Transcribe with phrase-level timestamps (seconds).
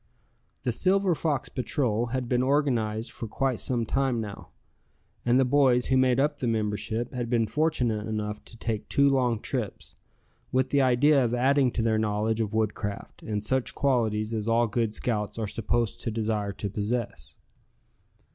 [0.63, 4.49] The Silver Fox Patrol had been organized for quite some time now,
[5.27, 9.07] and the boys who made up the membership had been fortunate enough to take two
[9.07, 9.95] long trips,
[10.51, 14.65] with the idea of adding to their knowledge of woodcraft, and such qualities as all
[14.65, 17.35] good scouts are supposed to desire to possess.